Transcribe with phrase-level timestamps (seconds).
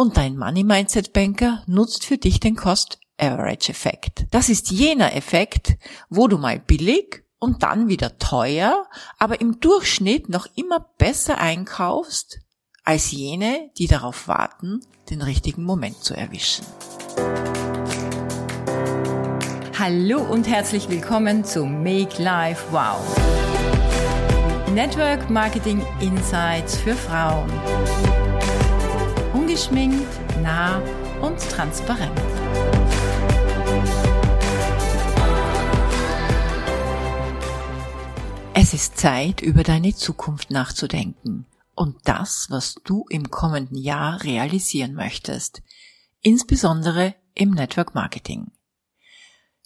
[0.00, 4.24] Und dein Money Mindset Banker nutzt für dich den Cost Average Effekt.
[4.30, 5.76] Das ist jener Effekt,
[6.08, 8.86] wo du mal billig und dann wieder teuer,
[9.18, 12.40] aber im Durchschnitt noch immer besser einkaufst
[12.82, 16.64] als jene, die darauf warten, den richtigen Moment zu erwischen.
[19.78, 23.02] Hallo und herzlich willkommen zu Make Life Wow.
[24.72, 27.50] Network Marketing Insights für Frauen.
[29.60, 30.80] Ungeschminkt, nah
[31.20, 32.18] und transparent.
[38.54, 44.94] Es ist Zeit, über deine Zukunft nachzudenken und das, was du im kommenden Jahr realisieren
[44.94, 45.62] möchtest,
[46.22, 48.52] insbesondere im Network Marketing.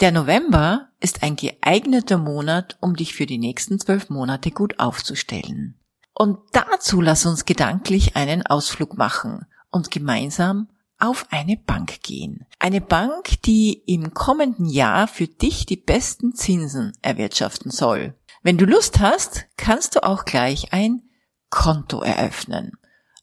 [0.00, 5.78] Der November ist ein geeigneter Monat, um dich für die nächsten zwölf Monate gut aufzustellen.
[6.12, 12.46] Und dazu lass uns gedanklich einen Ausflug machen und gemeinsam auf eine Bank gehen.
[12.58, 18.14] Eine Bank, die im kommenden Jahr für dich die besten Zinsen erwirtschaften soll.
[18.42, 21.02] Wenn du Lust hast, kannst du auch gleich ein
[21.50, 22.72] Konto eröffnen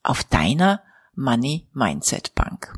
[0.03, 0.83] auf deiner
[1.15, 2.73] Money Mindset Bank.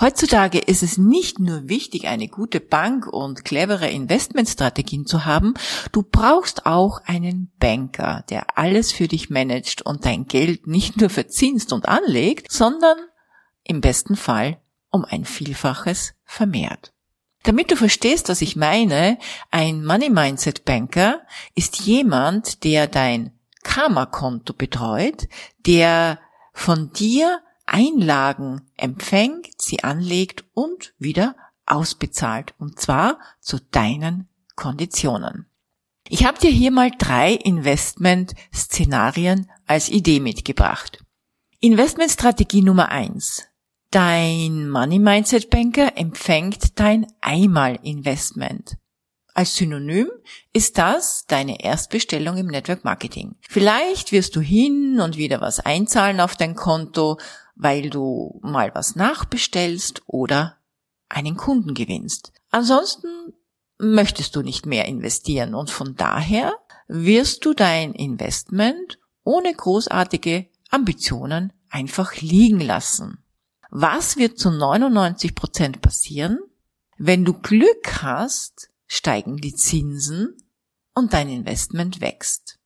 [0.00, 5.54] Heutzutage ist es nicht nur wichtig, eine gute Bank und clevere Investmentstrategien zu haben,
[5.90, 11.10] du brauchst auch einen Banker, der alles für dich managt und dein Geld nicht nur
[11.10, 12.96] verzinst und anlegt, sondern
[13.64, 14.60] im besten Fall
[14.90, 16.92] um ein Vielfaches vermehrt.
[17.42, 19.18] Damit du verstehst, was ich meine,
[19.50, 21.22] ein Money Mindset Banker
[21.56, 23.32] ist jemand, der dein
[23.64, 25.28] Karma-Konto betreut,
[25.66, 26.20] der
[26.52, 27.40] von dir
[27.78, 35.46] Einlagen empfängt, sie anlegt und wieder ausbezahlt, und zwar zu deinen Konditionen.
[36.08, 41.04] Ich habe dir hier mal drei Investment-Szenarien als Idee mitgebracht.
[41.60, 43.44] Investmentstrategie Nummer eins:
[43.92, 48.76] Dein Money Mindset Banker empfängt dein Einmal-Investment.
[49.34, 50.08] Als Synonym
[50.52, 53.36] ist das deine Erstbestellung im Network Marketing.
[53.48, 57.18] Vielleicht wirst du hin und wieder was einzahlen auf dein Konto,
[57.58, 60.56] weil du mal was nachbestellst oder
[61.08, 62.32] einen Kunden gewinnst.
[62.50, 63.34] Ansonsten
[63.78, 66.54] möchtest du nicht mehr investieren und von daher
[66.86, 73.24] wirst du dein Investment ohne großartige Ambitionen einfach liegen lassen.
[73.70, 76.38] Was wird zu 99 Prozent passieren?
[76.96, 80.36] Wenn du Glück hast, steigen die Zinsen
[80.94, 82.57] und dein Investment wächst.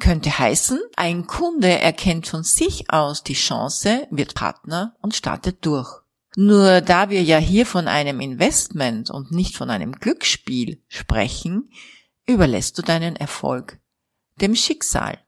[0.00, 6.02] Könnte heißen, ein Kunde erkennt von sich aus die Chance, wird Partner und startet durch.
[6.36, 11.70] Nur da wir ja hier von einem Investment und nicht von einem Glücksspiel sprechen,
[12.26, 13.78] überlässt du deinen Erfolg
[14.40, 15.18] dem Schicksal.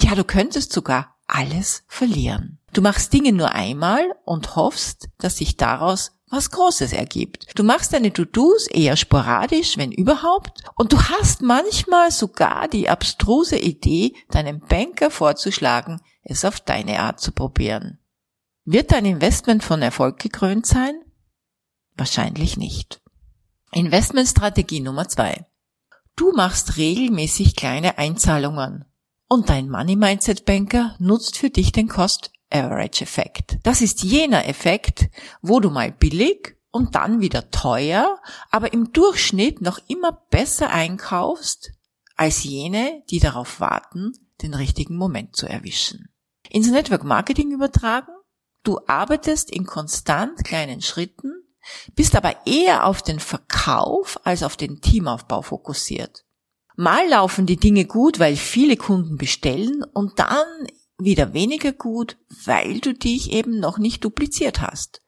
[0.00, 2.58] Ja, du könntest sogar alles verlieren.
[2.72, 7.46] Du machst Dinge nur einmal und hoffst, dass sich daraus was Großes ergibt.
[7.56, 13.58] Du machst deine To-Dos eher sporadisch, wenn überhaupt, und du hast manchmal sogar die abstruse
[13.58, 17.98] Idee, deinem Banker vorzuschlagen, es auf deine Art zu probieren.
[18.64, 20.94] Wird dein Investment von Erfolg gekrönt sein?
[21.96, 23.02] Wahrscheinlich nicht.
[23.72, 25.46] Investmentstrategie Nummer zwei.
[26.16, 28.84] Du machst regelmäßig kleine Einzahlungen
[29.28, 33.58] und dein Money Mindset Banker nutzt für dich den Cost Average Effekt.
[33.62, 35.08] Das ist jener Effekt,
[35.40, 38.18] wo du mal billig und dann wieder teuer,
[38.50, 41.72] aber im Durchschnitt noch immer besser einkaufst
[42.16, 46.08] als jene, die darauf warten, den richtigen Moment zu erwischen.
[46.50, 48.12] Ins Network Marketing übertragen,
[48.64, 51.32] du arbeitest in konstant kleinen Schritten,
[51.94, 56.24] bist aber eher auf den Verkauf als auf den Teamaufbau fokussiert.
[56.74, 60.66] Mal laufen die Dinge gut, weil viele Kunden bestellen und dann
[60.98, 65.02] wieder weniger gut, weil du dich eben noch nicht dupliziert hast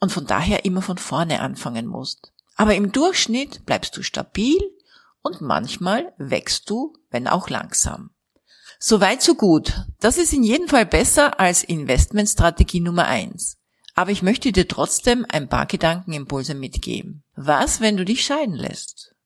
[0.00, 2.32] und von daher immer von vorne anfangen musst.
[2.56, 4.58] Aber im Durchschnitt bleibst du stabil
[5.22, 8.10] und manchmal wächst du, wenn auch langsam.
[8.80, 9.86] So weit, so gut.
[10.00, 13.58] Das ist in jedem Fall besser als Investmentstrategie Nummer eins.
[13.94, 17.24] Aber ich möchte dir trotzdem ein paar Gedankenimpulse mitgeben.
[17.34, 19.16] Was, wenn du dich scheiden lässt?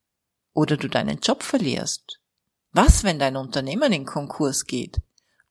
[0.55, 2.21] Oder du deinen Job verlierst?
[2.73, 5.03] Was, wenn dein Unternehmen in Konkurs geht?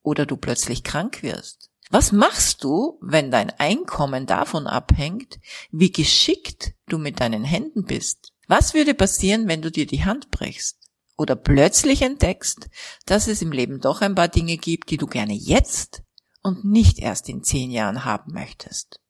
[0.03, 1.69] Oder du plötzlich krank wirst?
[1.89, 5.39] Was machst du, wenn dein Einkommen davon abhängt,
[5.71, 8.31] wie geschickt du mit deinen Händen bist?
[8.47, 10.77] Was würde passieren, wenn du dir die Hand brichst?
[11.17, 12.69] Oder plötzlich entdeckst,
[13.05, 16.01] dass es im Leben doch ein paar Dinge gibt, die du gerne jetzt
[16.41, 19.01] und nicht erst in zehn Jahren haben möchtest?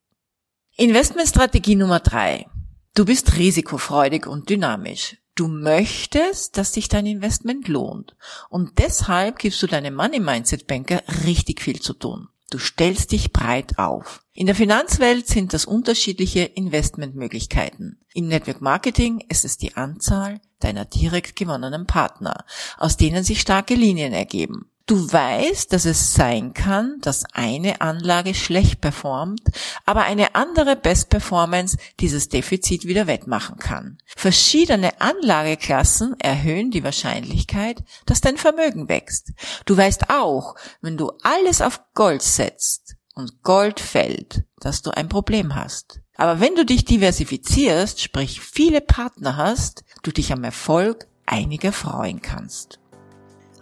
[0.76, 2.46] Investmentstrategie Nummer drei.
[2.94, 5.21] Du bist risikofreudig und dynamisch.
[5.34, 8.14] Du möchtest, dass sich dein Investment lohnt.
[8.50, 12.28] Und deshalb gibst du deinem Money Mindset Banker richtig viel zu tun.
[12.50, 14.22] Du stellst dich breit auf.
[14.34, 17.98] In der Finanzwelt sind das unterschiedliche Investmentmöglichkeiten.
[18.12, 22.44] Im Network Marketing ist es die Anzahl deiner direkt gewonnenen Partner,
[22.76, 24.71] aus denen sich starke Linien ergeben.
[24.92, 29.40] Du weißt, dass es sein kann, dass eine Anlage schlecht performt,
[29.86, 33.96] aber eine andere Best Performance dieses Defizit wieder wettmachen kann.
[34.14, 39.32] Verschiedene Anlageklassen erhöhen die Wahrscheinlichkeit, dass dein Vermögen wächst.
[39.64, 45.08] Du weißt auch, wenn du alles auf Gold setzt und Gold fällt, dass du ein
[45.08, 46.02] Problem hast.
[46.16, 52.20] Aber wenn du dich diversifizierst, sprich viele Partner hast, du dich am Erfolg einiger freuen
[52.20, 52.81] kannst.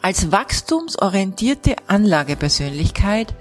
[0.02, 3.34] Als wachstumsorientierte Anlagepersönlichkeit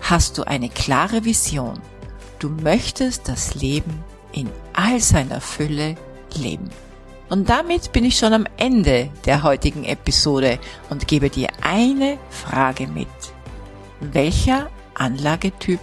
[0.00, 1.78] hast du eine klare Vision.
[2.38, 4.02] Du möchtest das Leben
[4.32, 5.96] in all seiner Fülle
[6.34, 6.70] leben.
[7.28, 10.58] Und damit bin ich schon am Ende der heutigen Episode
[10.88, 13.08] und gebe dir eine Frage mit.
[14.00, 15.80] Welcher Anlagetyp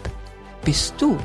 [0.66, 1.18] bist du?